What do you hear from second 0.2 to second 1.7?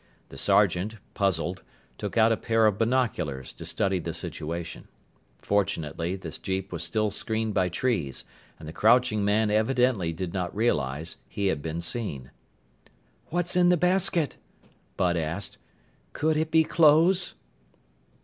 The sergeant, puzzled,